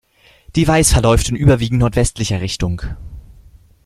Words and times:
Die 0.55 0.67
Weiß 0.67 0.93
verläuft 0.93 1.29
in 1.29 1.35
überwiegend 1.35 1.77
nordwestlicher 1.79 2.41
Richtung. 2.41 2.81